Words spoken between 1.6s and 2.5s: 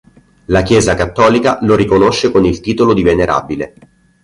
lo riconosce con